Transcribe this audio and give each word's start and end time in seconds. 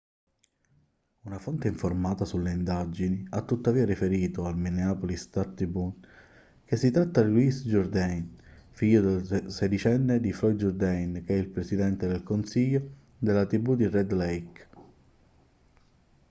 una 1.25 1.37
fonte 1.37 1.67
informata 1.67 2.25
sulle 2.25 2.49
indagini 2.51 3.23
ha 3.29 3.43
tuttavia 3.43 3.85
riferito 3.85 4.45
al 4.45 4.57
minneapolis 4.57 5.21
star-tribune 5.21 5.93
che 6.65 6.75
si 6.75 6.89
tratta 6.89 7.21
di 7.21 7.29
louis 7.31 7.63
jourdain 7.67 8.35
figlio 8.71 9.23
sedicenne 9.47 10.19
di 10.19 10.33
floyd 10.33 10.57
jourdain 10.57 11.23
che 11.23 11.35
è 11.35 11.37
il 11.37 11.49
presidente 11.49 12.07
del 12.07 12.23
consiglio 12.23 12.81
della 13.15 13.45
tribù 13.45 13.75
di 13.75 13.87
red 13.87 14.11
lake 14.13 14.67